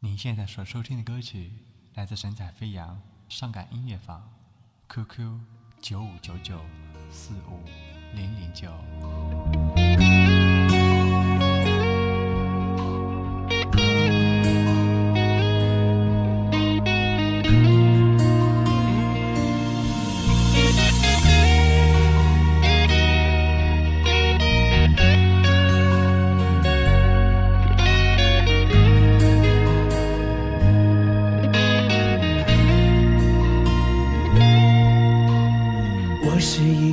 [0.00, 1.50] 您现在所收听的歌曲
[1.94, 4.30] 来自神采飞扬上感音乐坊
[4.88, 5.40] ，QQ
[5.80, 6.60] 九五九九
[7.10, 7.64] 四五
[8.14, 9.67] 零零九。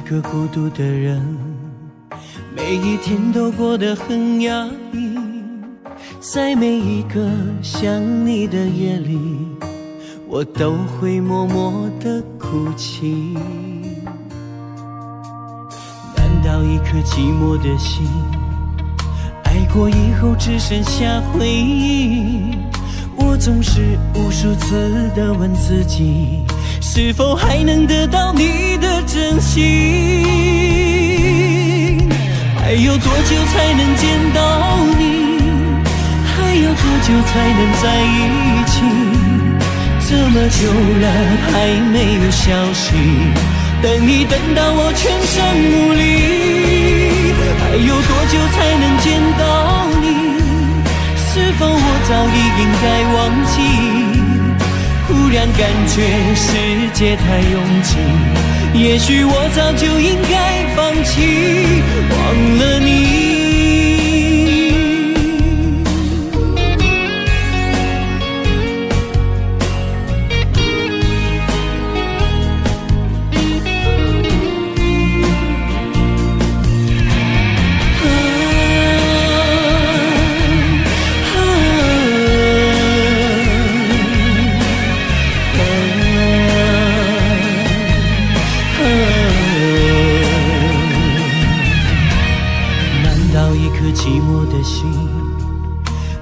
[0.06, 1.20] 个孤独的人，
[2.56, 5.18] 每一天都过得很压抑，
[6.20, 7.28] 在每一个
[7.64, 9.18] 想你的夜里，
[10.28, 13.36] 我都会默默的哭泣。
[16.16, 18.06] 难道一颗寂寞的心，
[19.44, 22.56] 爱过以后只剩下回忆？
[23.18, 26.46] 我总是无数次的问自己。
[26.88, 29.64] 是否还能得到你的真心？
[32.62, 35.42] 还有多久才能见到你？
[36.24, 38.16] 还有多久才能在一
[38.70, 38.76] 起？
[40.08, 40.70] 这么久
[41.02, 41.06] 了
[41.52, 41.54] 还
[41.92, 42.94] 没有消息，
[43.82, 45.36] 等你等到我全身
[45.74, 46.00] 无力。
[47.60, 49.06] 还有多久才能见
[49.40, 49.44] 到
[50.02, 50.06] 你？
[51.18, 53.56] 是否我早已应该忘记？
[55.54, 56.02] 感觉
[56.36, 57.98] 世界太拥挤，
[58.74, 63.35] 也许我早就应该放弃，忘了你。
[94.46, 94.86] 的心，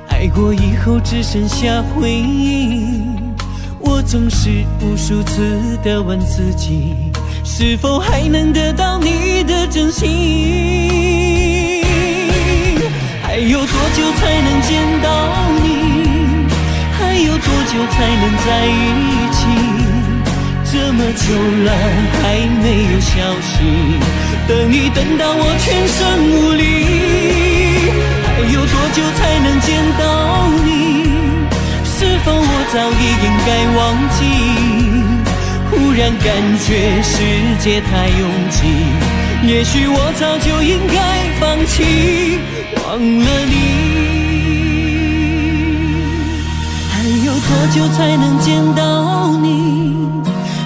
[0.09, 3.01] 爱过以后只剩下回忆？
[3.79, 6.95] 我总是无数次的问自己，
[7.43, 10.07] 是否还能得到你的真心？
[13.21, 15.09] 还有多久才能见到
[15.61, 15.67] 你？
[16.97, 18.71] 还有多久才能在一
[19.33, 19.47] 起？
[20.71, 21.35] 这么久
[21.65, 21.71] 了
[22.21, 22.23] 还
[22.63, 23.11] 没有消
[23.41, 23.51] 息，
[24.47, 25.99] 等你等到我全身
[26.31, 26.63] 无力。
[28.43, 30.03] 还有多久才能见到
[30.65, 30.75] 你？
[31.85, 33.79] 是否我早已应该忘
[34.19, 34.19] 记？
[35.71, 36.27] 忽然感
[36.59, 36.67] 觉
[37.01, 37.15] 世
[37.59, 38.67] 界太拥挤，
[39.47, 40.99] 也许我早就应该
[41.39, 42.37] 放弃，
[42.83, 43.55] 忘了你。
[46.91, 49.95] 还有多久才能见到你？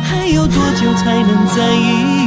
[0.03, 2.26] 还有多久才能在一起？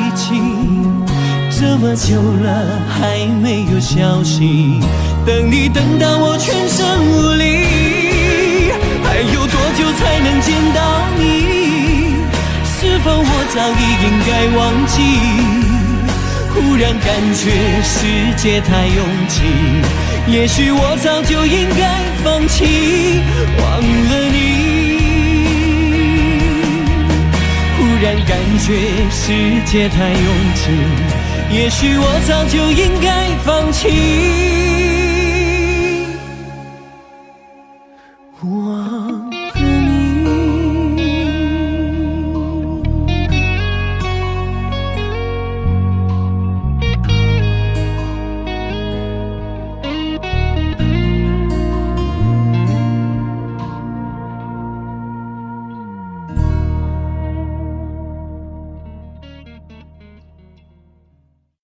[1.60, 4.81] 这么久了还没有消息，
[5.26, 7.66] 等你等到我全身无力。
[9.04, 10.81] 还有多久才能见到
[11.19, 12.25] 你？
[12.65, 14.97] 是否我早已应该忘记？
[16.54, 19.42] 忽然感觉世界太拥挤，
[20.32, 23.21] 也许我早就应该放弃，
[23.60, 24.38] 忘了你。
[27.77, 28.66] 忽然感觉
[29.10, 30.71] 世界太拥挤，
[31.52, 33.88] 也许我早就应该放弃，